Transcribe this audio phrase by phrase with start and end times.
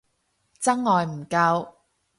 [0.59, 1.73] 真愛唔夠